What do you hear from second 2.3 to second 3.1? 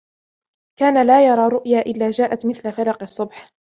مِثْلَ فَلَقِ